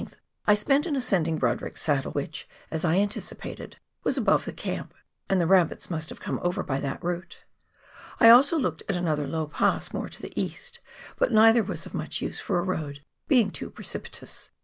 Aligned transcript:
The 0.01 0.07
15th 0.07 0.19
I 0.47 0.53
spent 0.55 0.85
in 0.87 0.95
ascending 0.95 1.37
Brodrick's 1.37 1.79
Saddle, 1.83 2.11
which, 2.13 2.49
as 2.71 2.83
I 2.83 2.95
anticipated, 2.95 3.77
was 4.03 4.17
above 4.17 4.45
the 4.45 4.51
camp, 4.51 4.95
and 5.29 5.39
the 5.39 5.45
rabbits 5.45 5.91
must 5.91 6.09
have 6.09 6.19
come 6.19 6.39
over 6.41 6.63
by 6.63 6.79
that 6.79 7.03
route. 7.03 7.43
I 8.19 8.29
also 8.29 8.57
looked 8.57 8.81
at 8.89 8.95
another 8.95 9.27
low 9.27 9.45
pass 9.45 9.93
more 9.93 10.09
to 10.09 10.21
the 10.23 10.33
east, 10.35 10.79
but 11.17 11.31
neither 11.31 11.61
was 11.61 11.85
of 11.85 11.93
much 11.93 12.19
use 12.19 12.39
for 12.39 12.57
a 12.57 12.63
road, 12.63 13.03
being 13.27 13.51
too 13.51 13.69
precipitous. 13.69 14.49